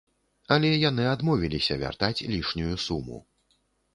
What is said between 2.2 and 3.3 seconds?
лішнюю суму.